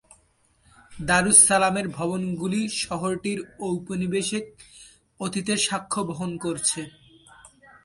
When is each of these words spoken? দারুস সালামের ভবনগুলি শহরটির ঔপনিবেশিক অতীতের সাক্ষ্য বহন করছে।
দারুস 0.91 1.37
সালামের 1.47 1.87
ভবনগুলি 1.97 2.61
শহরটির 2.81 3.39
ঔপনিবেশিক 3.61 4.45
অতীতের 5.19 5.59
সাক্ষ্য 5.67 5.99
বহন 6.09 6.31
করছে। 6.37 6.81